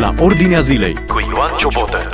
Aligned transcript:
la 0.00 0.14
Ordinea 0.18 0.60
Zilei 0.60 0.94
cu 0.94 1.20
Ioan 1.20 1.56
Ciobotă. 1.58 2.08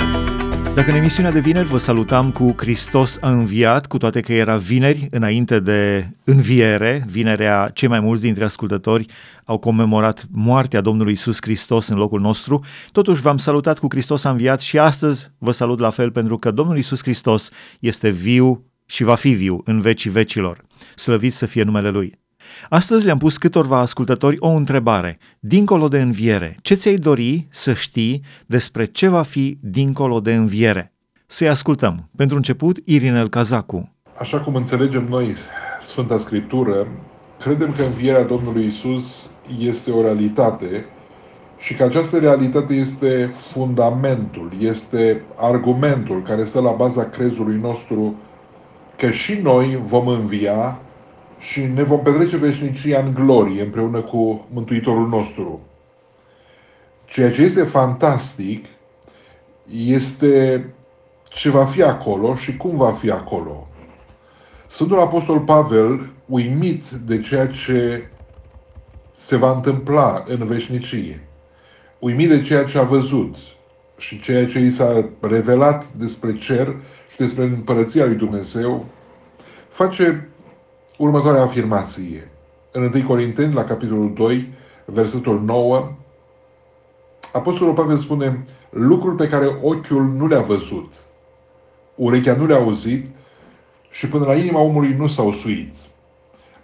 Dacă 0.75 0.89
în 0.89 0.95
emisiunea 0.95 1.31
de 1.31 1.39
vineri 1.39 1.67
vă 1.67 1.77
salutam 1.77 2.31
cu 2.31 2.53
Hristos 2.57 3.17
a 3.21 3.31
înviat, 3.31 3.85
cu 3.85 3.97
toate 3.97 4.19
că 4.19 4.33
era 4.33 4.57
vineri 4.57 5.07
înainte 5.11 5.59
de 5.59 6.09
înviere, 6.23 7.03
vinerea 7.07 7.69
cei 7.73 7.87
mai 7.87 7.99
mulți 7.99 8.21
dintre 8.21 8.43
ascultători 8.43 9.05
au 9.45 9.57
comemorat 9.57 10.25
moartea 10.31 10.81
Domnului 10.81 11.11
Isus 11.11 11.37
Hristos 11.41 11.87
în 11.87 11.97
locul 11.97 12.19
nostru, 12.19 12.63
totuși 12.91 13.21
v-am 13.21 13.37
salutat 13.37 13.79
cu 13.79 13.87
Hristos 13.89 14.23
a 14.23 14.29
înviat 14.29 14.59
și 14.59 14.77
astăzi 14.77 15.31
vă 15.37 15.51
salut 15.51 15.79
la 15.79 15.89
fel 15.89 16.11
pentru 16.11 16.37
că 16.37 16.51
Domnul 16.51 16.77
Isus 16.77 17.01
Hristos 17.01 17.49
este 17.79 18.09
viu 18.09 18.65
și 18.85 19.03
va 19.03 19.15
fi 19.15 19.29
viu 19.29 19.61
în 19.65 19.79
vecii 19.79 20.09
vecilor. 20.09 20.65
Slăvit 20.95 21.33
să 21.33 21.45
fie 21.45 21.63
numele 21.63 21.89
Lui! 21.89 22.26
Astăzi 22.69 23.05
le-am 23.05 23.17
pus 23.17 23.37
câtorva 23.37 23.79
ascultători 23.79 24.35
o 24.39 24.49
întrebare. 24.49 25.19
Dincolo 25.39 25.87
de 25.87 26.01
înviere, 26.01 26.57
ce 26.61 26.73
ți-ai 26.73 26.95
dori 26.95 27.47
să 27.49 27.73
știi 27.73 28.21
despre 28.45 28.85
ce 28.85 29.07
va 29.07 29.21
fi 29.21 29.57
dincolo 29.61 30.19
de 30.19 30.35
înviere? 30.35 30.93
Să-i 31.25 31.49
ascultăm. 31.49 32.09
Pentru 32.15 32.35
început, 32.35 32.77
Irinel 32.85 33.29
Cazacu. 33.29 33.95
Așa 34.19 34.39
cum 34.39 34.55
înțelegem 34.55 35.05
noi 35.09 35.35
Sfânta 35.81 36.17
Scriptură, 36.17 36.87
credem 37.39 37.73
că 37.73 37.83
învierea 37.83 38.23
Domnului 38.23 38.65
Isus 38.65 39.31
este 39.59 39.91
o 39.91 40.01
realitate 40.01 40.85
și 41.57 41.75
că 41.75 41.83
această 41.83 42.17
realitate 42.17 42.73
este 42.73 43.31
fundamentul, 43.51 44.51
este 44.59 45.23
argumentul 45.35 46.21
care 46.21 46.45
stă 46.45 46.61
la 46.61 46.71
baza 46.71 47.09
crezului 47.09 47.59
nostru 47.61 48.15
că 48.97 49.09
și 49.09 49.33
noi 49.33 49.83
vom 49.85 50.07
învia 50.07 50.79
și 51.39 51.61
ne 51.61 51.83
vom 51.83 52.01
petrece 52.01 52.37
veșnicia 52.37 52.99
în 52.99 53.13
glorie 53.13 53.61
împreună 53.61 54.01
cu 54.01 54.45
Mântuitorul 54.49 55.07
nostru. 55.07 55.61
Ceea 57.05 57.31
ce 57.31 57.41
este 57.41 57.63
fantastic 57.63 58.65
este 59.75 60.65
ce 61.29 61.49
va 61.49 61.65
fi 61.65 61.83
acolo 61.83 62.35
și 62.35 62.57
cum 62.57 62.77
va 62.77 62.91
fi 62.91 63.11
acolo. 63.11 63.67
Sfântul 64.67 64.99
Apostol 64.99 65.39
Pavel, 65.39 66.09
uimit 66.25 66.89
de 66.89 67.21
ceea 67.21 67.47
ce 67.47 68.07
se 69.15 69.35
va 69.35 69.51
întâmpla 69.51 70.23
în 70.27 70.47
veșnicie, 70.47 71.27
uimit 71.99 72.29
de 72.29 72.41
ceea 72.41 72.63
ce 72.63 72.77
a 72.77 72.83
văzut 72.83 73.35
și 73.97 74.19
ceea 74.19 74.47
ce 74.47 74.59
i 74.59 74.69
s-a 74.69 75.09
revelat 75.19 75.85
despre 75.91 76.37
cer 76.37 76.75
și 77.11 77.17
despre 77.17 77.43
împărăția 77.43 78.05
lui 78.05 78.15
Dumnezeu, 78.15 78.85
face 79.69 80.29
următoarea 80.97 81.41
afirmație. 81.41 82.31
În 82.71 82.91
1 82.93 83.03
Corinteni, 83.07 83.53
la 83.53 83.63
capitolul 83.63 84.13
2, 84.13 84.53
versetul 84.85 85.41
9, 85.41 85.91
Apostolul 87.31 87.73
Pavel 87.73 87.97
spune 87.97 88.45
lucruri 88.69 89.15
pe 89.15 89.29
care 89.29 89.45
ochiul 89.61 90.03
nu 90.03 90.27
le-a 90.27 90.41
văzut, 90.41 90.93
urechea 91.95 92.35
nu 92.35 92.45
le-a 92.45 92.57
auzit 92.57 93.05
și 93.89 94.07
până 94.07 94.25
la 94.25 94.35
inima 94.35 94.59
omului 94.59 94.95
nu 94.97 95.07
s-au 95.07 95.33
suit. 95.33 95.75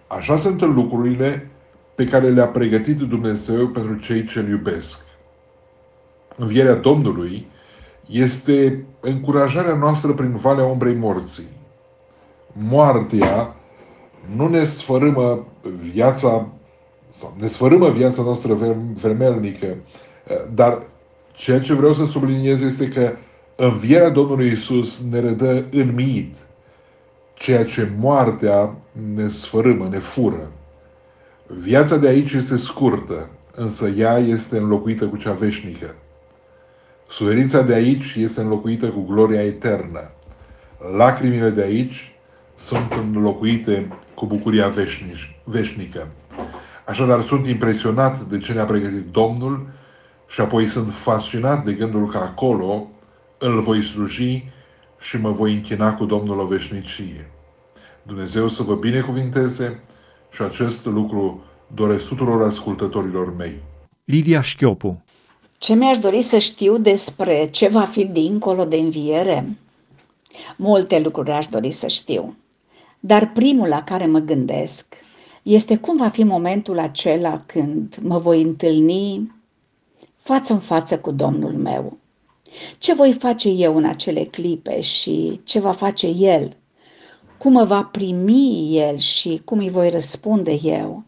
Așa 0.07 0.37
sunt 0.37 0.61
lucrurile 0.61 1.51
pe 1.95 2.05
care 2.05 2.29
le-a 2.29 2.47
pregătit 2.47 2.97
Dumnezeu 2.97 3.67
pentru 3.67 3.95
cei 3.95 4.25
ce 4.25 4.39
îl 4.39 4.49
iubesc. 4.49 5.05
Învierea 6.35 6.75
Domnului 6.75 7.47
este 8.09 8.85
încurajarea 8.99 9.75
noastră 9.75 10.11
prin 10.11 10.35
valea 10.35 10.65
umbrei 10.65 10.95
morții. 10.95 11.47
Moartea 12.51 13.55
nu 14.35 14.47
ne 14.47 14.65
sfărâmă 14.65 15.47
viața 15.91 16.47
sau 17.17 17.33
ne 17.39 17.47
sfărâmă 17.47 17.89
viața 17.89 18.21
noastră 18.21 18.57
vermelnică, 18.93 19.75
dar 20.53 20.83
ceea 21.31 21.59
ce 21.59 21.73
vreau 21.73 21.93
să 21.93 22.05
subliniez 22.05 22.61
este 22.61 22.87
că 22.87 23.11
învierea 23.55 24.09
Domnului 24.09 24.51
Isus 24.51 25.01
ne 25.09 25.19
redă 25.19 25.65
înmiit 25.71 26.35
ceea 27.33 27.65
ce 27.65 27.91
moartea 27.99 28.75
ne 29.15 29.29
sfărâmă, 29.29 29.87
ne 29.91 29.99
fură. 29.99 30.51
Viața 31.47 31.97
de 31.97 32.07
aici 32.07 32.31
este 32.31 32.57
scurtă, 32.57 33.29
însă 33.55 33.87
ea 33.87 34.17
este 34.17 34.57
înlocuită 34.57 35.05
cu 35.05 35.17
cea 35.17 35.31
veșnică. 35.31 35.95
Suferința 37.09 37.61
de 37.61 37.73
aici 37.73 38.15
este 38.15 38.41
înlocuită 38.41 38.87
cu 38.87 39.01
gloria 39.01 39.43
eternă. 39.43 40.11
Lacrimile 40.95 41.49
de 41.49 41.61
aici 41.61 42.15
sunt 42.57 42.93
înlocuite 43.13 43.87
cu 44.13 44.25
bucuria 44.25 44.73
veșnică. 45.43 46.07
Așadar, 46.85 47.21
sunt 47.21 47.47
impresionat 47.47 48.21
de 48.21 48.39
ce 48.39 48.53
ne-a 48.53 48.65
pregătit 48.65 49.11
Domnul 49.11 49.67
și 50.27 50.41
apoi 50.41 50.67
sunt 50.67 50.93
fascinat 50.93 51.65
de 51.65 51.73
gândul 51.73 52.09
că 52.09 52.17
acolo 52.17 52.87
îl 53.37 53.61
voi 53.61 53.83
sluji 53.83 54.43
și 54.99 55.17
mă 55.17 55.31
voi 55.31 55.53
închina 55.53 55.93
cu 55.93 56.05
Domnul 56.05 56.39
o 56.39 56.45
veșnicie. 56.45 57.29
Dumnezeu 58.03 58.47
să 58.47 58.63
vă 58.63 58.75
binecuvinteze 58.75 59.79
și 60.31 60.41
acest 60.41 60.85
lucru 60.85 61.43
doresc 61.73 62.07
tuturor 62.07 62.43
ascultătorilor 62.43 63.35
mei. 63.35 63.61
Lidia 64.03 64.41
Șchiopu 64.41 65.03
Ce 65.57 65.73
mi-aș 65.73 65.97
dori 65.97 66.21
să 66.21 66.37
știu 66.37 66.77
despre 66.77 67.47
ce 67.51 67.67
va 67.67 67.85
fi 67.85 68.05
dincolo 68.05 68.65
de 68.65 68.75
înviere? 68.75 69.57
Multe 70.57 70.99
lucruri 70.99 71.31
aș 71.31 71.47
dori 71.47 71.71
să 71.71 71.87
știu. 71.87 72.35
Dar 73.05 73.31
primul 73.31 73.67
la 73.67 73.83
care 73.83 74.05
mă 74.05 74.19
gândesc 74.19 74.95
este 75.41 75.77
cum 75.77 75.97
va 75.97 76.09
fi 76.09 76.23
momentul 76.23 76.79
acela 76.79 77.43
când 77.45 77.97
mă 78.01 78.17
voi 78.17 78.41
întâlni 78.41 79.31
față 80.15 80.53
în 80.53 80.59
față 80.59 80.99
cu 80.99 81.11
Domnul 81.11 81.51
meu. 81.51 81.97
Ce 82.77 82.93
voi 82.93 83.13
face 83.13 83.49
eu 83.49 83.75
în 83.75 83.85
acele 83.85 84.23
clipe 84.23 84.81
și 84.81 85.41
ce 85.43 85.59
va 85.59 85.71
face 85.71 86.07
El? 86.07 86.55
Cum 87.37 87.51
mă 87.51 87.63
va 87.63 87.83
primi 87.83 88.77
El 88.77 88.97
și 88.97 89.41
cum 89.45 89.57
îi 89.57 89.69
voi 89.69 89.89
răspunde 89.89 90.59
eu? 90.63 91.03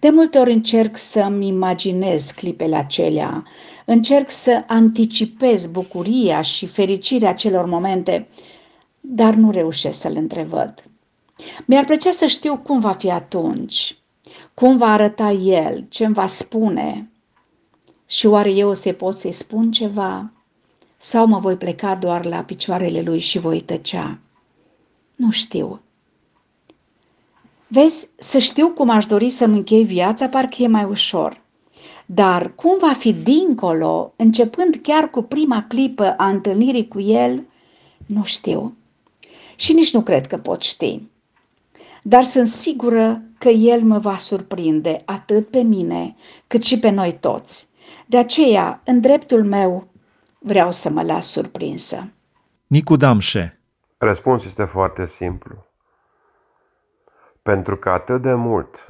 De 0.00 0.10
multe 0.10 0.38
ori 0.38 0.52
încerc 0.52 0.96
să-mi 0.96 1.46
imaginez 1.46 2.30
clipele 2.30 2.76
acelea, 2.76 3.44
încerc 3.86 4.30
să 4.30 4.62
anticipez 4.66 5.66
bucuria 5.66 6.40
și 6.40 6.66
fericirea 6.66 7.28
acelor 7.28 7.64
momente, 7.64 8.28
dar 9.00 9.34
nu 9.34 9.50
reușesc 9.50 10.00
să 10.00 10.08
le 10.08 10.18
întrevăd. 10.18 10.89
Mi-ar 11.64 11.84
plăcea 11.84 12.10
să 12.10 12.26
știu 12.26 12.56
cum 12.56 12.80
va 12.80 12.92
fi 12.92 13.10
atunci, 13.10 13.98
cum 14.54 14.76
va 14.76 14.86
arăta 14.92 15.30
el, 15.30 15.86
ce 15.88 16.04
îmi 16.04 16.14
va 16.14 16.26
spune. 16.26 17.10
Și 18.06 18.26
oare 18.26 18.50
eu 18.50 18.74
se 18.74 18.92
pot 18.92 19.14
să-i 19.14 19.32
spun 19.32 19.72
ceva? 19.72 20.30
Sau 20.96 21.26
mă 21.26 21.38
voi 21.38 21.56
pleca 21.56 21.94
doar 21.94 22.24
la 22.24 22.42
picioarele 22.42 23.02
lui 23.02 23.18
și 23.18 23.38
voi 23.38 23.60
tăcea? 23.60 24.18
Nu 25.16 25.30
știu. 25.30 25.80
Vezi, 27.66 28.08
să 28.18 28.38
știu 28.38 28.68
cum 28.68 28.88
aș 28.88 29.06
dori 29.06 29.30
să-mi 29.30 29.56
închei 29.56 29.84
viața, 29.84 30.28
parcă 30.28 30.62
e 30.62 30.66
mai 30.66 30.84
ușor. 30.84 31.40
Dar 32.06 32.54
cum 32.54 32.78
va 32.78 32.92
fi 32.92 33.12
dincolo, 33.12 34.12
începând 34.16 34.78
chiar 34.82 35.10
cu 35.10 35.22
prima 35.22 35.64
clipă 35.68 36.14
a 36.16 36.28
întâlnirii 36.28 36.88
cu 36.88 37.00
el, 37.00 37.46
nu 38.06 38.24
știu. 38.24 38.76
Și 39.56 39.72
nici 39.72 39.92
nu 39.92 40.02
cred 40.02 40.26
că 40.26 40.36
pot 40.36 40.62
ști 40.62 41.00
dar 42.02 42.22
sunt 42.22 42.46
sigură 42.46 43.22
că 43.38 43.48
El 43.48 43.82
mă 43.82 43.98
va 43.98 44.16
surprinde 44.16 45.02
atât 45.04 45.50
pe 45.50 45.60
mine 45.60 46.16
cât 46.46 46.62
și 46.62 46.78
pe 46.78 46.90
noi 46.90 47.12
toți. 47.20 47.68
De 48.06 48.18
aceea, 48.18 48.80
în 48.84 49.00
dreptul 49.00 49.44
meu, 49.44 49.88
vreau 50.38 50.72
să 50.72 50.90
mă 50.90 51.02
las 51.02 51.26
surprinsă. 51.26 52.08
Nicu 52.66 52.96
Damșe 52.96 53.60
Răspunsul 53.98 54.46
este 54.46 54.64
foarte 54.64 55.06
simplu. 55.06 55.66
Pentru 57.42 57.76
că 57.76 57.90
atât 57.90 58.22
de 58.22 58.34
mult 58.34 58.86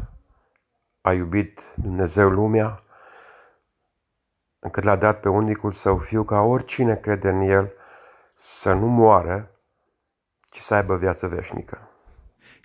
a 1.00 1.12
iubit 1.12 1.60
Dumnezeu 1.76 2.28
lumea, 2.28 2.82
încât 4.58 4.84
l-a 4.84 4.96
dat 4.96 5.20
pe 5.20 5.28
unicul 5.28 5.72
său 5.72 5.98
fiu 5.98 6.24
ca 6.24 6.40
oricine 6.40 6.96
crede 6.96 7.28
în 7.28 7.40
el 7.40 7.72
să 8.34 8.72
nu 8.72 8.86
moară, 8.86 9.50
ci 10.50 10.58
să 10.58 10.74
aibă 10.74 10.96
viață 10.96 11.28
veșnică. 11.28 11.89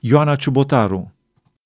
Ioana 0.07 0.35
Ciubotaru 0.35 1.11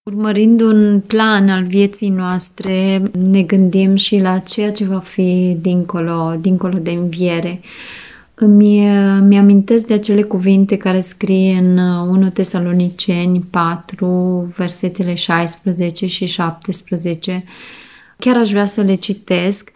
Urmărind 0.04 0.62
un 0.62 1.00
plan 1.08 1.50
al 1.50 1.64
vieții 1.64 2.10
noastre, 2.10 3.04
ne 3.12 3.42
gândim 3.42 3.96
și 3.96 4.20
la 4.20 4.38
ceea 4.38 4.72
ce 4.72 4.86
va 4.86 5.00
fi 5.00 5.58
dincolo, 5.62 6.36
dincolo 6.40 6.78
de 6.78 6.92
înviere. 6.92 7.62
Îmi, 8.34 8.80
mi-amintesc 9.22 9.88
de 9.88 9.94
acele 9.94 10.22
cuvinte 10.22 10.78
care 10.78 11.00
scrie 11.00 11.58
în 11.58 11.78
1 11.78 12.30
Tesaloniceni 12.30 13.40
4, 13.52 14.54
versetele 14.56 15.14
16 15.14 16.06
și 16.06 16.26
17. 16.26 17.44
Chiar 18.18 18.38
aș 18.38 18.50
vrea 18.50 18.66
să 18.66 18.82
le 18.82 18.96
citesc 18.96 19.72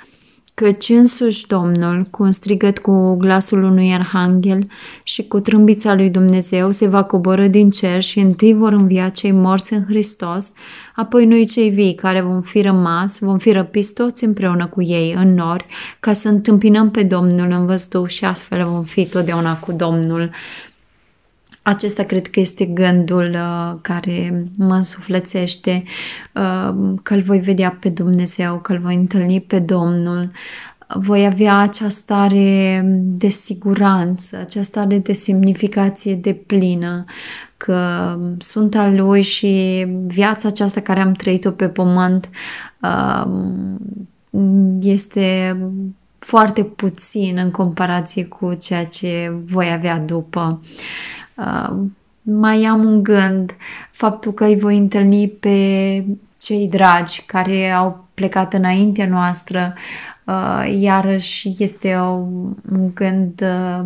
Căci 0.56 0.90
însuși 0.90 1.48
Domnul, 1.48 2.08
cu 2.10 2.24
un 2.24 2.32
strigăt 2.32 2.80
cu 2.80 3.16
glasul 3.16 3.64
unui 3.64 3.94
arhanghel 3.94 4.64
și 5.04 5.28
cu 5.28 5.40
trâmbița 5.40 5.96
lui 5.96 6.10
Dumnezeu, 6.10 6.72
se 6.72 6.88
va 6.88 7.04
coborâ 7.04 7.48
din 7.48 7.70
cer 7.70 8.02
și 8.02 8.20
întâi 8.20 8.54
vor 8.54 8.74
învia 8.74 9.10
cei 9.10 9.32
morți 9.32 9.74
în 9.74 9.84
Hristos, 9.84 10.54
apoi 10.96 11.26
noi 11.26 11.46
cei 11.46 11.70
vii 11.70 11.96
care 11.96 12.22
vom 12.22 12.42
fi 12.42 12.62
rămas, 12.62 13.20
vom 13.20 13.38
fi 13.38 13.52
răpiți 13.52 13.94
toți 13.94 14.24
împreună 14.24 14.68
cu 14.68 14.82
ei 14.82 15.14
în 15.18 15.34
nori, 15.34 15.66
ca 16.00 16.14
să 16.14 16.30
întâmpinăm 16.30 16.92
pe 16.92 17.04
Domnul 17.04 17.52
în 17.52 17.66
văzduh 17.66 18.08
și 18.08 18.26
astfel 18.26 18.66
vom 18.66 18.84
fi 18.84 19.06
totdeauna 19.10 19.60
cu 19.60 19.72
Domnul. 19.72 20.32
Acesta 21.64 22.04
cred 22.04 22.28
că 22.28 22.40
este 22.40 22.66
gândul 22.66 23.30
uh, 23.34 23.78
care 23.82 24.44
mă 24.58 24.74
însuflețește, 24.74 25.84
uh, 26.34 26.94
că 27.04 27.14
îl 27.14 27.22
voi 27.22 27.40
vedea 27.40 27.78
pe 27.80 27.90
Dumnezeu, 27.90 28.60
că 28.60 28.72
îl 28.72 28.80
voi 28.80 28.96
întâlni 28.96 29.42
pe 29.42 29.60
Domnul, 29.60 30.32
voi 30.96 31.26
avea 31.26 31.58
acea 31.58 31.90
stare 31.90 32.82
de 32.96 33.28
siguranță, 33.28 34.38
acea 34.38 34.62
stare 34.62 34.98
de 34.98 35.14
semnificație 35.14 36.16
de 36.16 36.34
plină, 36.34 37.06
că 37.58 37.80
sunt 38.38 38.76
al 38.76 38.96
Lui 38.96 39.22
și 39.22 39.86
viața 40.06 40.48
aceasta 40.48 40.82
care 40.82 41.00
am 41.00 41.12
trăit-o 41.12 41.52
pe 41.52 41.70
pământ 41.70 42.30
uh, 42.82 43.32
este 44.82 45.58
foarte 46.20 46.64
puțin 46.64 47.38
în 47.38 47.52
comparație 47.52 48.26
cu 48.26 48.54
ceea 48.54 48.86
ce 48.86 49.34
voi 49.46 49.72
avea 49.72 50.00
după. 50.00 50.60
Uh, 51.38 51.86
mai 52.22 52.64
am 52.64 52.86
un 52.86 53.04
gând, 53.04 53.56
faptul 53.92 54.32
că 54.32 54.46
îi 54.46 54.60
voi 54.60 54.78
întâlni 54.78 55.28
pe 55.28 56.06
cei 56.38 56.68
dragi 56.68 57.22
care 57.26 57.72
au 57.72 58.08
plecat 58.14 58.54
înaintea 58.54 59.08
noastră, 59.08 59.74
uh, 60.26 60.76
iarăși 60.80 61.52
este 61.58 61.96
o, 61.96 62.12
un 62.72 62.94
gând 62.94 63.42
uh, 63.42 63.86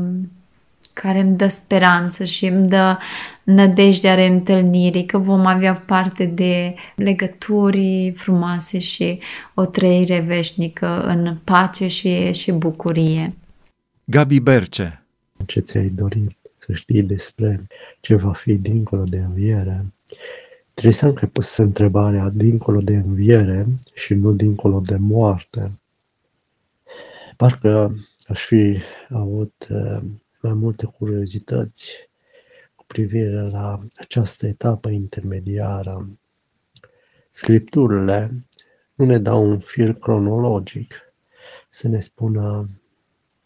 care 0.94 1.22
îmi 1.22 1.36
dă 1.36 1.48
speranță 1.48 2.24
și 2.26 2.46
îmi 2.46 2.68
dă 2.68 2.98
nădejdea 3.44 4.14
reîntâlnirii, 4.14 5.06
că 5.06 5.18
vom 5.18 5.46
avea 5.46 5.74
parte 5.74 6.26
de 6.26 6.76
legături 6.96 8.14
frumoase 8.16 8.80
și 8.80 9.20
o 9.54 9.66
trăire 9.66 10.20
veșnică 10.20 11.02
în 11.02 11.38
pace 11.44 11.88
și, 11.88 12.34
și 12.34 12.52
bucurie. 12.52 13.34
Gabi 14.04 14.40
Berce 14.40 15.02
Ce 15.46 15.60
ți-ai 15.60 15.88
dorit 15.88 16.37
să 16.68 16.74
știi 16.74 17.04
despre 17.04 17.68
ce 18.00 18.16
va 18.16 18.34
fi 18.34 18.58
dincolo 18.58 19.04
de 19.04 19.18
înviere, 19.18 19.94
trebuie 20.74 20.94
să 20.94 21.06
ai 21.06 21.30
pus 21.34 21.58
întrebarea 21.58 22.30
dincolo 22.30 22.82
de 22.82 22.96
înviere 22.96 23.66
și 23.94 24.14
nu 24.14 24.34
dincolo 24.34 24.80
de 24.80 24.96
moarte. 24.96 25.80
Parcă 27.38 27.96
aș 28.28 28.46
fi 28.46 28.78
avut 29.10 29.68
uh, 29.70 30.02
mai 30.42 30.54
multe 30.54 30.86
curiozități 30.86 31.92
cu 32.76 32.86
privire 32.88 33.42
la 33.42 33.80
această 33.98 34.48
etapă 34.48 34.90
intermediară. 34.90 36.10
Scripturile 37.30 38.32
nu 38.96 39.06
ne 39.06 39.18
dau 39.18 39.46
un 39.46 39.60
fir 39.60 39.94
cronologic 39.94 40.94
să 41.70 41.88
ne 41.88 42.00
spună 42.00 42.70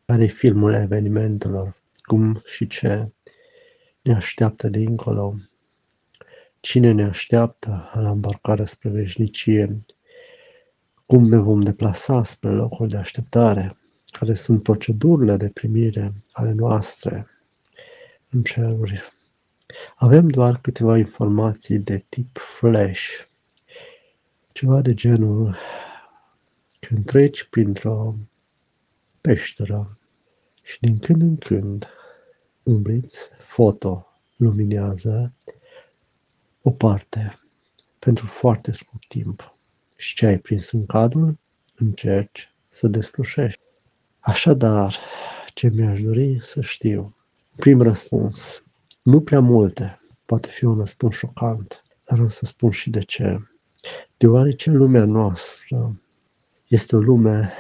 care 0.06 0.24
e 0.24 0.27
filmul 0.27 0.74
evenimentelor 0.74 1.80
cum 2.11 2.41
și 2.45 2.67
ce 2.67 3.11
ne 4.01 4.13
așteaptă 4.13 4.67
dincolo, 4.67 5.35
cine 6.59 6.91
ne 6.91 7.03
așteaptă 7.03 7.91
la 7.93 8.09
îmbarcarea 8.09 8.65
spre 8.65 8.89
veșnicie, 8.89 9.81
cum 11.05 11.27
ne 11.29 11.37
vom 11.37 11.61
deplasa 11.61 12.23
spre 12.23 12.49
locul 12.49 12.87
de 12.87 12.97
așteptare, 12.97 13.77
care 14.05 14.33
sunt 14.33 14.63
procedurile 14.63 15.37
de 15.37 15.49
primire 15.53 16.13
ale 16.31 16.51
noastre 16.51 17.27
în 18.29 18.43
ceruri. 18.43 19.01
Avem 19.95 20.27
doar 20.27 20.59
câteva 20.61 20.97
informații 20.97 21.79
de 21.79 22.05
tip 22.09 22.37
flash, 22.37 23.09
ceva 24.51 24.81
de 24.81 24.93
genul 24.93 25.55
când 26.79 27.05
treci 27.05 27.43
printr-o 27.43 28.15
peșteră 29.21 29.97
și 30.63 30.79
din 30.79 30.99
când 30.99 31.21
în 31.21 31.37
când 31.37 31.89
un 32.63 32.81
blitz 32.81 33.29
foto 33.39 34.07
luminează 34.35 35.33
o 36.61 36.71
parte 36.71 37.39
pentru 37.99 38.25
foarte 38.25 38.71
scurt 38.71 39.07
timp 39.07 39.53
și 39.95 40.15
ce 40.15 40.25
ai 40.25 40.37
prins 40.37 40.71
în 40.71 40.85
cadrul 40.85 41.37
încerci 41.75 42.51
să 42.67 42.87
deslușești. 42.87 43.61
Așadar, 44.19 44.97
ce 45.53 45.69
mi-aș 45.69 46.01
dori 46.01 46.39
să 46.41 46.61
știu? 46.61 47.15
Prim 47.55 47.81
răspuns, 47.81 48.63
nu 49.03 49.21
prea 49.21 49.39
multe, 49.39 49.99
poate 50.25 50.47
fi 50.47 50.65
un 50.65 50.77
răspuns 50.77 51.15
șocant, 51.15 51.83
dar 52.05 52.19
o 52.19 52.29
să 52.29 52.45
spun 52.45 52.71
și 52.71 52.89
de 52.89 53.01
ce. 53.01 53.39
Deoarece 54.17 54.71
lumea 54.71 55.05
noastră 55.05 56.01
este 56.67 56.95
o 56.95 56.99
lume 56.99 57.53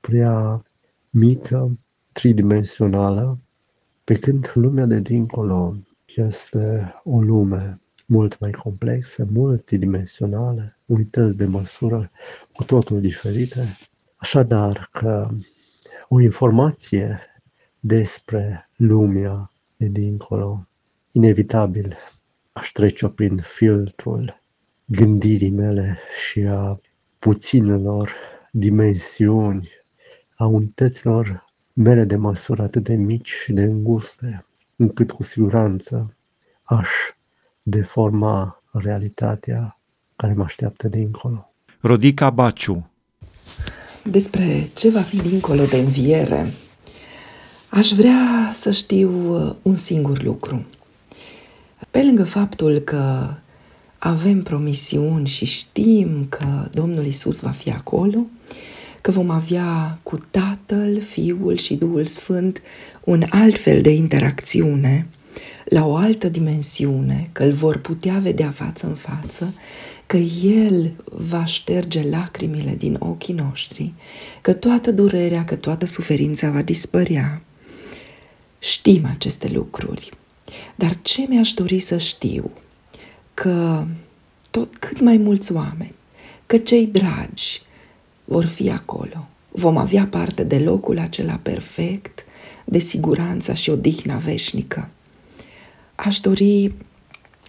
prea 0.00 0.62
mică, 1.10 1.78
tridimensională, 2.12 3.38
pe 4.08 4.14
când 4.14 4.50
lumea 4.54 4.86
de 4.86 5.00
dincolo 5.00 5.74
este 6.16 6.94
o 7.04 7.20
lume 7.20 7.78
mult 8.06 8.38
mai 8.40 8.50
complexă, 8.50 9.26
multidimensională, 9.32 10.76
unități 10.86 11.36
de 11.36 11.44
măsură 11.44 12.10
cu 12.52 12.64
totul 12.64 13.00
diferite. 13.00 13.76
Așadar 14.16 14.88
că 14.92 15.28
o 16.08 16.20
informație 16.20 17.20
despre 17.80 18.68
lumea 18.76 19.50
de 19.76 19.86
dincolo, 19.86 20.66
inevitabil 21.12 21.96
aș 22.52 22.68
trece-o 22.68 23.08
prin 23.08 23.36
filtrul 23.36 24.40
gândirii 24.84 25.50
mele 25.50 25.98
și 26.28 26.40
a 26.40 26.80
puținelor 27.18 28.12
dimensiuni, 28.50 29.68
a 30.36 30.46
unităților 30.46 31.47
mele 31.80 32.04
de 32.04 32.16
măsură 32.16 32.62
atât 32.62 32.84
de 32.84 32.94
mici 32.94 33.30
și 33.30 33.52
de 33.52 33.62
înguste, 33.62 34.44
încât 34.76 35.10
cu 35.10 35.22
siguranță 35.22 36.14
aș 36.62 36.88
deforma 37.62 38.62
realitatea 38.72 39.76
care 40.16 40.32
mă 40.32 40.42
așteaptă 40.42 40.88
dincolo. 40.88 41.50
Rodica 41.80 42.30
Baciu 42.30 42.90
Despre 44.04 44.70
ce 44.74 44.90
va 44.90 45.00
fi 45.00 45.16
dincolo 45.16 45.64
de 45.64 45.76
înviere, 45.76 46.52
aș 47.68 47.90
vrea 47.90 48.50
să 48.52 48.70
știu 48.70 49.46
uh, 49.46 49.54
un 49.62 49.76
singur 49.76 50.22
lucru. 50.22 50.66
Pe 51.90 52.02
lângă 52.02 52.24
faptul 52.24 52.78
că 52.78 53.34
avem 53.98 54.42
promisiuni 54.42 55.26
și 55.26 55.44
știm 55.44 56.26
că 56.28 56.68
Domnul 56.72 57.06
Isus 57.06 57.40
va 57.40 57.50
fi 57.50 57.70
acolo, 57.70 58.26
că 59.08 59.14
vom 59.14 59.30
avea 59.30 59.98
cu 60.02 60.16
Tatăl, 60.30 61.00
Fiul 61.00 61.56
și 61.56 61.74
Duhul 61.74 62.06
Sfânt 62.06 62.62
un 63.04 63.22
alt 63.30 63.58
fel 63.58 63.80
de 63.80 63.90
interacțiune, 63.90 65.06
la 65.64 65.86
o 65.86 65.96
altă 65.96 66.28
dimensiune, 66.28 67.28
că 67.32 67.44
îl 67.44 67.52
vor 67.52 67.78
putea 67.78 68.18
vedea 68.18 68.50
față 68.50 68.86
în 68.86 68.94
față, 68.94 69.54
că 70.06 70.16
El 70.16 70.94
va 71.04 71.44
șterge 71.44 72.08
lacrimile 72.08 72.74
din 72.74 72.96
ochii 72.98 73.34
noștri, 73.34 73.92
că 74.40 74.52
toată 74.52 74.92
durerea, 74.92 75.44
că 75.44 75.54
toată 75.54 75.86
suferința 75.86 76.50
va 76.50 76.62
dispărea. 76.62 77.42
Știm 78.58 79.06
aceste 79.06 79.48
lucruri, 79.48 80.10
dar 80.74 80.98
ce 81.02 81.26
mi-aș 81.28 81.52
dori 81.52 81.78
să 81.78 81.98
știu? 81.98 82.50
Că 83.34 83.84
tot 84.50 84.76
cât 84.76 85.00
mai 85.00 85.16
mulți 85.16 85.52
oameni, 85.52 85.94
că 86.46 86.58
cei 86.58 86.86
dragi, 86.86 87.62
vor 88.28 88.44
fi 88.44 88.70
acolo. 88.70 89.28
Vom 89.50 89.76
avea 89.76 90.06
parte 90.10 90.44
de 90.44 90.58
locul 90.58 90.98
acela 90.98 91.40
perfect, 91.42 92.24
de 92.64 92.78
siguranța 92.78 93.54
și 93.54 93.70
odihna 93.70 94.16
veșnică. 94.16 94.88
Aș 95.94 96.20
dori, 96.20 96.72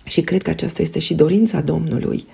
și 0.03 0.21
cred 0.21 0.41
că 0.41 0.49
aceasta 0.49 0.81
este 0.81 0.99
și 0.99 1.13
dorința 1.13 1.61
Domnului, 1.61 2.25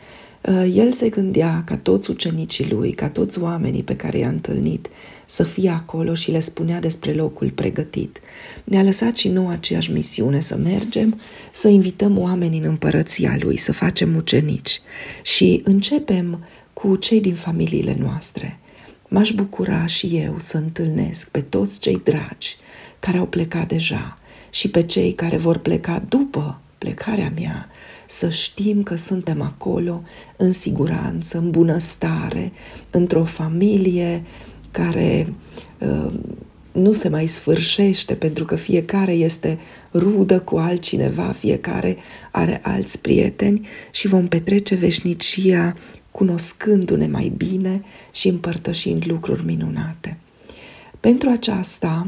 uh, 0.42 0.72
el 0.76 0.92
se 0.92 1.10
gândea 1.10 1.64
ca 1.66 1.78
toți 1.78 2.10
ucenicii 2.10 2.72
lui, 2.72 2.92
ca 2.92 3.10
toți 3.10 3.40
oamenii 3.40 3.84
pe 3.84 3.96
care 3.96 4.18
i-a 4.18 4.28
întâlnit, 4.28 4.88
să 5.26 5.44
fie 5.44 5.70
acolo 5.70 6.14
și 6.14 6.32
le 6.32 6.40
spunea 6.40 6.80
despre 6.80 7.14
locul 7.14 7.50
pregătit. 7.50 8.20
Ne-a 8.64 8.84
lăsat 8.84 9.16
și 9.16 9.28
nouă 9.28 9.52
aceeași 9.52 9.92
misiune 9.92 10.40
să 10.40 10.58
mergem, 10.58 11.20
să 11.52 11.68
invităm 11.68 12.18
oamenii 12.18 12.60
în 12.60 12.66
împărăția 12.66 13.34
lui, 13.40 13.58
să 13.58 13.74
facem 13.74 14.16
ucenici. 14.16 14.82
Și 15.24 15.62
începem 15.64 16.46
cu 16.86 16.96
cei 16.96 17.22
din 17.22 17.34
familiile 17.36 17.96
noastre. 18.00 18.60
M-aș 19.08 19.32
bucura 19.32 19.86
și 19.86 20.08
eu 20.08 20.36
să 20.38 20.58
întâlnesc 20.58 21.30
pe 21.30 21.42
toți 21.42 21.80
cei 21.80 22.02
dragi 22.04 22.58
care 23.00 23.18
au 23.18 23.26
plecat 23.26 23.68
deja 23.68 24.18
și 24.50 24.70
pe 24.70 24.84
cei 24.84 25.14
care 25.14 25.38
vor 25.38 25.58
pleca 25.58 26.04
după 26.10 26.60
plecarea 26.78 27.32
mea, 27.36 27.70
să 28.08 28.30
știm 28.30 28.84
că 28.84 28.96
suntem 28.96 29.42
acolo 29.42 30.02
în 30.38 30.52
siguranță, 30.52 31.38
în 31.38 31.52
bunăstare, 31.52 32.52
într-o 32.92 33.24
familie 33.24 34.24
care 34.72 35.34
uh, 35.80 36.14
nu 36.72 36.94
se 36.94 37.10
mai 37.10 37.28
sfârșește 37.28 38.16
pentru 38.16 38.46
că 38.46 38.56
fiecare 38.56 39.12
este 39.12 39.60
rudă 39.94 40.40
cu 40.40 40.58
altcineva, 40.58 41.32
fiecare 41.32 41.98
are 42.32 42.60
alți 42.64 43.02
prieteni 43.02 43.68
și 43.92 44.08
vom 44.08 44.28
petrece 44.28 44.76
veșnicia 44.76 45.76
cunoscându-ne 46.16 47.08
mai 47.08 47.34
bine 47.38 47.84
și 48.12 48.28
împărtășind 48.28 49.04
lucruri 49.08 49.46
minunate. 49.46 50.18
Pentru 51.00 51.30
aceasta 51.30 52.08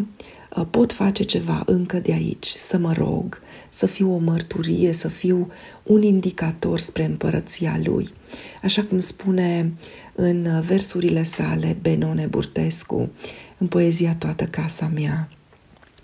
uh, 0.56 0.66
pot 0.70 0.94
face 0.94 1.24
ceva 1.24 1.64
încă 1.66 2.00
de 2.00 2.12
aici, 2.12 2.48
să 2.48 2.78
mă 2.78 2.94
rog, 2.94 3.42
să 3.70 3.86
fiu 3.86 4.14
o 4.14 4.18
mărturie, 4.18 4.92
să 4.94 5.08
fiu 5.08 5.52
un 5.84 6.02
indicator 6.02 6.80
spre 6.80 7.06
împărăția 7.06 7.80
Lui. 7.84 8.10
Așa 8.64 8.84
cum 8.84 9.00
spune 9.00 9.74
în 10.16 10.62
versurile 10.62 11.24
sale 11.24 11.78
Benone 11.82 12.26
Burtescu, 12.26 13.12
în 13.58 13.68
poezia 13.68 14.16
Toată 14.16 14.44
casa 14.44 14.92
mea. 14.94 15.30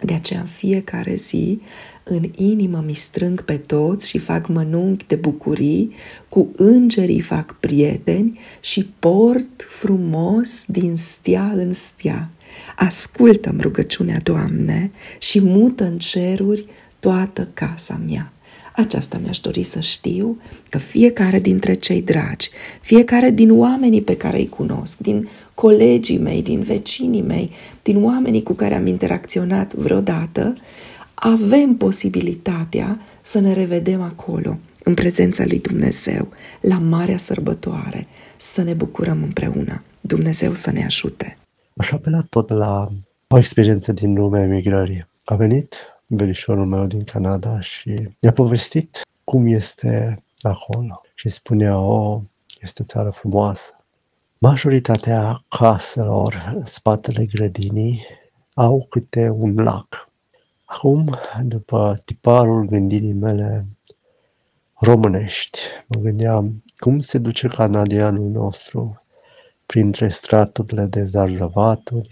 De 0.05 0.13
aceea 0.13 0.39
în 0.39 0.45
fiecare 0.45 1.15
zi 1.15 1.62
în 2.03 2.24
inimă 2.36 2.83
mi 2.86 2.93
strâng 2.93 3.41
pe 3.41 3.57
toți 3.57 4.10
și 4.10 4.17
fac 4.17 4.48
mănunchi 4.48 5.07
de 5.07 5.15
bucurii, 5.15 5.93
cu 6.29 6.51
îngerii 6.55 7.22
fac 7.22 7.55
prieteni 7.60 8.39
și 8.60 8.89
port 9.00 9.65
frumos 9.67 10.65
din 10.67 10.95
stea 10.95 11.51
în 11.55 11.74
stea. 11.74 12.29
Ascultă-mi 12.75 13.62
rugăciunea, 13.62 14.19
Doamne, 14.24 14.91
și 15.19 15.39
mută 15.41 15.83
în 15.83 15.98
ceruri 15.98 16.65
toată 17.00 17.50
casa 17.53 18.01
mea. 18.07 18.33
Aceasta 18.75 19.19
mi-aș 19.24 19.39
dori 19.39 19.63
să 19.63 19.79
știu 19.79 20.41
că 20.69 20.77
fiecare 20.77 21.39
dintre 21.39 21.74
cei 21.74 22.01
dragi, 22.01 22.50
fiecare 22.81 23.29
din 23.29 23.51
oamenii 23.51 24.01
pe 24.01 24.17
care 24.17 24.38
îi 24.38 24.50
cunosc, 24.50 24.98
din 24.98 25.29
colegii 25.55 26.17
mei, 26.17 26.41
din 26.41 26.62
vecinii 26.62 27.22
mei, 27.22 27.51
din 27.81 28.03
oamenii 28.03 28.43
cu 28.43 28.53
care 28.53 28.75
am 28.75 28.88
interacționat 28.88 29.74
vreodată, 29.74 30.53
avem 31.13 31.75
posibilitatea 31.75 33.00
să 33.22 33.39
ne 33.39 33.53
revedem 33.53 34.01
acolo, 34.01 34.57
în 34.83 34.93
prezența 34.93 35.45
lui 35.45 35.60
Dumnezeu, 35.60 36.27
la 36.62 36.77
marea 36.77 37.17
sărbătoare, 37.17 38.07
să 38.38 38.62
ne 38.62 38.74
bucurăm 38.74 39.24
împreună. 39.24 39.83
Dumnezeu 40.01 40.53
să 40.53 40.72
ne 40.72 40.86
ajute. 40.86 41.38
Aș 41.77 41.91
apela 41.91 42.22
tot 42.29 42.50
la 42.50 42.89
o 43.27 43.38
experiență 43.38 43.91
din 43.91 44.13
lumea 44.13 44.43
emigrării. 44.43 45.07
A 45.24 45.36
venit 45.36 45.75
verișorul 46.07 46.65
meu 46.65 46.86
din 46.86 47.03
Canada 47.03 47.60
și 47.60 48.10
mi-a 48.19 48.31
povestit 48.31 49.01
cum 49.24 49.48
este 49.48 50.24
acolo. 50.41 51.01
Și 51.15 51.29
spunea, 51.29 51.77
o, 51.77 52.22
este 52.62 52.81
o 52.81 52.86
țară 52.86 53.10
frumoasă. 53.10 53.82
Majoritatea 54.43 55.43
caselor 55.50 56.53
în 56.55 56.65
spatele 56.65 57.25
grădinii 57.25 58.05
au 58.53 58.85
câte 58.89 59.29
un 59.29 59.55
lac. 59.55 60.09
Acum, 60.65 61.17
după 61.43 62.01
tiparul 62.05 62.65
gândirii 62.65 63.13
mele 63.13 63.65
românești, 64.79 65.59
mă 65.88 66.01
gândeam 66.01 66.63
cum 66.77 67.00
se 67.00 67.17
duce 67.17 67.47
canadianul 67.47 68.29
nostru 68.29 69.03
printre 69.65 70.09
straturile 70.09 70.85
de 70.85 71.03
zarzăvaturi, 71.03 72.09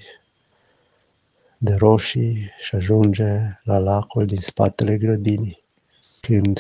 de 1.58 1.74
roșii 1.74 2.52
și 2.60 2.76
ajunge 2.76 3.40
la 3.64 3.78
lacul 3.78 4.26
din 4.26 4.40
spatele 4.42 4.98
grădinii. 4.98 5.60
Când 6.22 6.60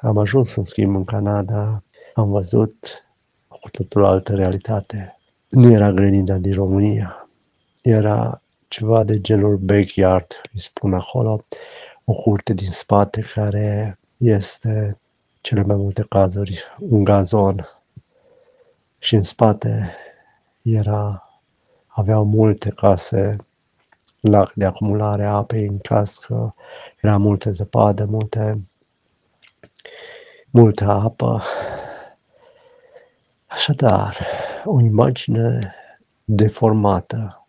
am 0.00 0.18
ajuns, 0.18 0.54
în 0.54 0.64
schimb, 0.64 0.96
în 0.96 1.04
Canada, 1.04 1.82
am 2.14 2.30
văzut 2.30 3.02
cu 3.60 3.70
totul 3.70 4.04
altă 4.04 4.34
realitate. 4.34 5.18
Nu 5.48 5.72
era 5.72 5.92
grădina 5.92 6.36
din 6.36 6.54
România, 6.54 7.28
era 7.82 8.40
ceva 8.68 9.04
de 9.04 9.20
genul 9.20 9.56
backyard, 9.56 10.26
îi 10.52 10.60
spun 10.60 10.92
acolo, 10.92 11.44
o 12.04 12.12
curte 12.12 12.52
din 12.52 12.70
spate 12.70 13.20
care 13.34 13.98
este 14.16 14.98
cele 15.40 15.62
mai 15.62 15.76
multe 15.76 16.04
cazuri 16.08 16.64
un 16.78 17.04
gazon 17.04 17.68
și 18.98 19.14
în 19.14 19.22
spate 19.22 19.94
era, 20.62 21.28
aveau 21.86 22.24
multe 22.24 22.70
case 22.70 23.36
lac 24.20 24.52
de 24.52 24.64
acumulare 24.64 25.24
a 25.24 25.36
apei 25.36 25.66
în 25.66 25.78
caz 25.78 26.16
că 26.16 26.50
era 27.02 27.16
multe 27.16 27.50
zăpadă, 27.50 28.04
multe, 28.04 28.68
multă 30.50 30.84
apă. 30.84 31.42
Așadar, 33.58 34.26
o 34.64 34.80
imagine 34.80 35.74
deformată 36.24 37.46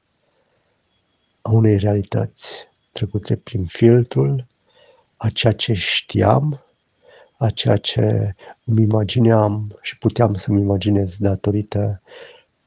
a 1.42 1.52
unei 1.52 1.78
realități 1.78 2.68
trecute 2.92 3.36
prin 3.36 3.66
filtrul 3.66 4.46
a 5.18 5.30
ceea 5.30 5.54
ce 5.54 5.74
știam, 5.74 6.62
a 7.38 7.50
ceea 7.50 7.78
ce 7.78 8.34
îmi 8.66 8.82
imagineam 8.82 9.78
și 9.82 9.98
puteam 9.98 10.34
să-mi 10.34 10.62
imaginez 10.62 11.18
datorită 11.18 12.02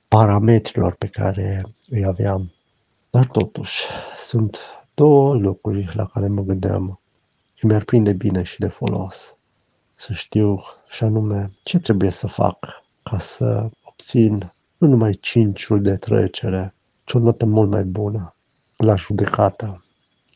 parametrilor 0.08 0.94
pe 0.94 1.06
care 1.06 1.66
îi 1.88 2.04
aveam. 2.04 2.52
Dar 3.10 3.26
totuși, 3.26 3.82
sunt 4.16 4.58
două 4.94 5.34
lucruri 5.34 5.90
la 5.94 6.06
care 6.06 6.26
mă 6.26 6.42
gândeam 6.42 7.00
că 7.58 7.66
mi-ar 7.66 7.84
prinde 7.84 8.12
bine 8.12 8.42
și 8.42 8.58
de 8.58 8.68
folos. 8.68 9.36
Să 9.94 10.12
știu 10.12 10.62
și 10.88 11.04
anume 11.04 11.50
ce 11.62 11.78
trebuie 11.78 12.10
să 12.10 12.26
fac 12.26 12.81
ca 13.02 13.18
să 13.18 13.68
obțin 13.82 14.52
nu 14.78 14.88
numai 14.88 15.12
cinciul 15.12 15.82
de 15.82 15.96
trecere, 15.96 16.74
ci 17.04 17.12
o 17.12 17.18
notă 17.18 17.46
mult 17.46 17.70
mai 17.70 17.84
bună 17.84 18.34
la 18.76 18.94
judecată, 18.94 19.84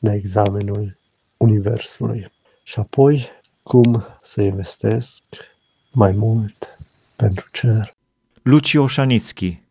la 0.01 0.15
examenul 0.15 0.97
Universului. 1.37 2.33
Și 2.63 2.79
apoi, 2.79 3.27
cum 3.63 4.05
să 4.23 4.43
investesc 4.43 5.23
mai 5.93 6.13
mult 6.13 6.79
pentru 7.17 7.49
cer. 7.53 7.93
Lucio 8.43 8.87
Șanițchi 8.87 9.65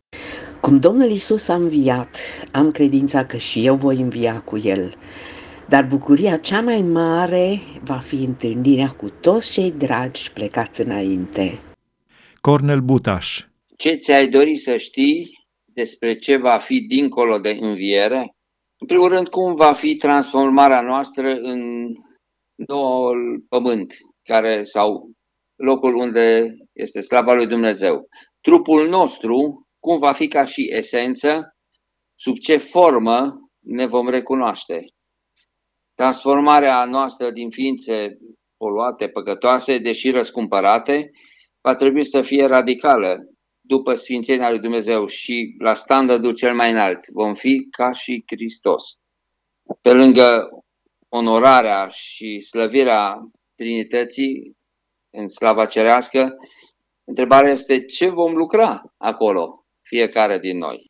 cum 0.66 0.78
Domnul 0.78 1.10
Isus 1.10 1.48
a 1.48 1.54
înviat, 1.54 2.18
am 2.52 2.70
credința 2.70 3.24
că 3.24 3.36
și 3.36 3.66
eu 3.66 3.74
voi 3.74 4.00
învia 4.00 4.40
cu 4.40 4.58
El. 4.58 4.94
Dar 5.68 5.84
bucuria 5.84 6.36
cea 6.36 6.60
mai 6.60 6.82
mare 6.82 7.60
va 7.84 7.96
fi 7.96 8.14
întâlnirea 8.14 8.88
cu 8.88 9.08
toți 9.20 9.50
cei 9.50 9.70
dragi 9.70 10.32
plecați 10.32 10.80
înainte. 10.80 11.58
Cornel 12.46 12.80
Butaș 12.80 13.44
Ce 13.76 13.94
ți-ai 13.94 14.28
dori 14.28 14.56
să 14.56 14.76
știi 14.76 15.30
despre 15.64 16.16
ce 16.16 16.36
va 16.36 16.58
fi 16.58 16.80
dincolo 16.80 17.38
de 17.38 17.56
înviere? 17.60 18.18
În 18.80 18.86
primul 18.86 19.08
rând, 19.08 19.28
cum 19.28 19.54
va 19.54 19.72
fi 19.72 19.96
transformarea 19.96 20.80
noastră 20.80 21.34
în 21.34 21.86
noul 22.68 23.44
pământ, 23.48 23.94
care 24.22 24.62
sau 24.64 25.10
locul 25.56 25.94
unde 25.94 26.54
este 26.72 27.00
slava 27.00 27.34
lui 27.34 27.46
Dumnezeu. 27.46 28.06
Trupul 28.40 28.88
nostru 28.88 29.66
cum 29.78 29.98
va 29.98 30.12
fi 30.12 30.28
ca 30.28 30.44
și 30.44 30.72
esență, 30.72 31.56
sub 32.14 32.36
ce 32.36 32.56
formă 32.56 33.34
ne 33.64 33.86
vom 33.86 34.08
recunoaște. 34.08 34.84
Transformarea 35.94 36.84
noastră 36.84 37.30
din 37.30 37.50
ființe 37.50 38.16
poluate, 38.56 39.08
păcătoase, 39.08 39.78
deși 39.78 40.10
răscumpărate, 40.10 41.10
va 41.66 41.74
trebui 41.74 42.04
să 42.04 42.22
fie 42.22 42.44
radicală 42.44 43.18
după 43.60 43.94
Sfințenia 43.94 44.50
lui 44.50 44.58
Dumnezeu 44.58 45.06
și 45.06 45.54
la 45.58 45.74
standardul 45.74 46.34
cel 46.34 46.54
mai 46.54 46.70
înalt. 46.70 47.08
Vom 47.08 47.34
fi 47.34 47.66
ca 47.70 47.92
și 47.92 48.24
Hristos. 48.26 48.82
Pe 49.80 49.92
lângă 49.92 50.48
onorarea 51.08 51.88
și 51.88 52.40
slăvirea 52.40 53.30
Trinității 53.54 54.52
în 55.10 55.28
slava 55.28 55.66
cerească, 55.66 56.34
întrebarea 57.04 57.50
este 57.50 57.84
ce 57.84 58.08
vom 58.08 58.34
lucra 58.34 58.82
acolo, 58.96 59.64
fiecare 59.82 60.38
din 60.38 60.58
noi. 60.58 60.84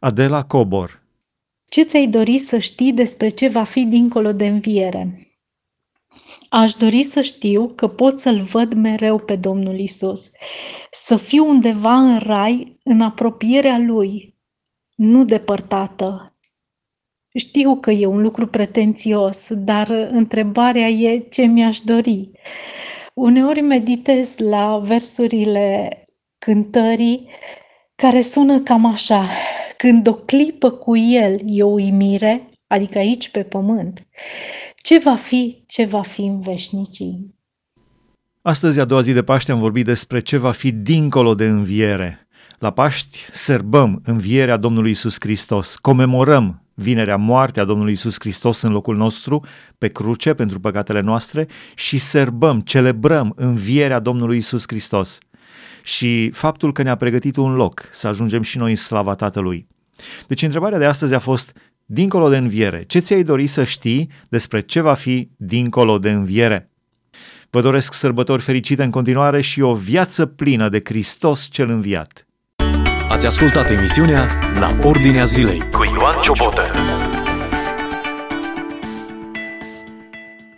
Adela 0.00 0.44
Cobor 0.44 1.02
Ce 1.68 1.82
ți-ai 1.82 2.06
dori 2.06 2.38
să 2.38 2.58
știi 2.58 2.92
despre 2.92 3.28
ce 3.28 3.48
va 3.48 3.62
fi 3.64 3.84
dincolo 3.84 4.32
de 4.32 4.46
înviere? 4.46 5.31
Aș 6.54 6.72
dori 6.72 7.02
să 7.02 7.20
știu 7.20 7.72
că 7.74 7.88
pot 7.88 8.20
să-L 8.20 8.40
văd 8.40 8.74
mereu 8.74 9.18
pe 9.18 9.36
Domnul 9.36 9.78
Isus, 9.78 10.30
să 10.90 11.16
fiu 11.16 11.48
undeva 11.48 11.94
în 11.94 12.18
rai, 12.18 12.76
în 12.84 13.00
apropierea 13.00 13.78
Lui, 13.78 14.34
nu 14.94 15.24
depărtată. 15.24 16.24
Știu 17.34 17.76
că 17.76 17.90
e 17.90 18.06
un 18.06 18.22
lucru 18.22 18.46
pretențios, 18.46 19.48
dar 19.52 19.90
întrebarea 19.90 20.88
e 20.88 21.18
ce 21.18 21.42
mi-aș 21.42 21.80
dori. 21.80 22.30
Uneori 23.14 23.60
meditez 23.60 24.36
la 24.36 24.78
versurile 24.78 25.98
cântării 26.38 27.28
care 27.96 28.20
sună 28.20 28.60
cam 28.60 28.84
așa. 28.84 29.28
Când 29.76 30.06
o 30.06 30.14
clipă 30.14 30.70
cu 30.70 30.96
el 30.96 31.40
e 31.46 31.62
o 31.62 31.68
uimire, 31.68 32.46
adică 32.66 32.98
aici 32.98 33.28
pe 33.28 33.42
pământ, 33.42 34.06
ce 34.82 34.98
va 34.98 35.14
fi, 35.14 35.61
ce 35.72 35.84
va 35.84 36.02
fi 36.02 36.20
în 36.20 36.40
veșnicii? 36.40 37.38
Astăzi, 38.42 38.80
a 38.80 38.84
doua 38.84 39.00
zi 39.00 39.12
de 39.12 39.22
Paște, 39.22 39.52
am 39.52 39.58
vorbit 39.58 39.84
despre 39.84 40.20
ce 40.20 40.36
va 40.36 40.50
fi 40.50 40.72
dincolo 40.72 41.34
de 41.34 41.46
înviere. 41.46 42.26
La 42.58 42.70
Paști 42.70 43.18
sărbăm 43.32 44.00
învierea 44.04 44.56
Domnului 44.56 44.90
Isus 44.90 45.16
Hristos, 45.20 45.76
comemorăm 45.76 46.66
vinerea, 46.74 47.16
moartea 47.16 47.64
Domnului 47.64 47.92
Isus 47.92 48.16
Hristos 48.18 48.62
în 48.62 48.72
locul 48.72 48.96
nostru 48.96 49.44
pe 49.78 49.88
cruce 49.88 50.34
pentru 50.34 50.60
păcatele 50.60 51.00
noastre 51.00 51.46
și 51.74 51.98
sărbăm, 51.98 52.60
celebrăm 52.60 53.32
învierea 53.36 53.98
Domnului 53.98 54.36
Isus 54.36 54.64
Hristos 54.66 55.18
și 55.82 56.30
faptul 56.30 56.72
că 56.72 56.82
ne-a 56.82 56.96
pregătit 56.96 57.36
un 57.36 57.54
loc 57.54 57.88
să 57.92 58.08
ajungem 58.08 58.42
și 58.42 58.58
noi 58.58 58.70
în 58.70 58.76
slava 58.76 59.14
Tatălui. 59.14 59.68
Deci 60.26 60.42
întrebarea 60.42 60.78
de 60.78 60.84
astăzi 60.84 61.14
a 61.14 61.18
fost, 61.18 61.52
dincolo 61.92 62.28
de 62.28 62.36
înviere, 62.36 62.84
ce 62.86 62.98
ți-ai 62.98 63.22
dori 63.22 63.46
să 63.46 63.64
știi 63.64 64.10
despre 64.28 64.60
ce 64.60 64.80
va 64.80 64.94
fi 64.94 65.28
dincolo 65.36 65.98
de 65.98 66.10
înviere? 66.10 66.70
Vă 67.50 67.60
doresc 67.60 67.92
sărbători 67.92 68.42
fericite 68.42 68.82
în 68.82 68.90
continuare 68.90 69.40
și 69.40 69.60
o 69.60 69.74
viață 69.74 70.26
plină 70.26 70.68
de 70.68 70.80
Hristos 70.84 71.48
cel 71.50 71.68
înviat. 71.68 72.26
Ați 73.08 73.26
ascultat 73.26 73.70
emisiunea 73.70 74.28
La 74.58 74.76
Ordinea 74.82 75.24
Zilei 75.24 75.58
cu 75.70 75.84
Ioan 75.84 76.22
Ciobotă. 76.22 76.62